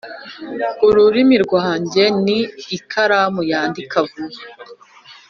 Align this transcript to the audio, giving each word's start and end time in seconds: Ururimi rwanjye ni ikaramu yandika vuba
Ururimi 0.87 1.35
rwanjye 1.45 2.03
ni 2.23 2.39
ikaramu 2.77 3.41
yandika 3.51 3.97
vuba 4.09 4.39